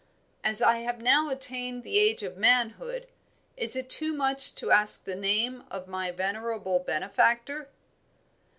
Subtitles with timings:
[0.43, 3.05] As I have now attained the age of manhood,
[3.55, 7.69] is it too much to ask the name of my venerable benefactor?'"